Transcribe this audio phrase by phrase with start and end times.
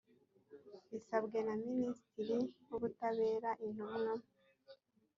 [0.91, 2.35] bisabwe na minisitiri
[2.67, 4.13] w ubutabera intumwa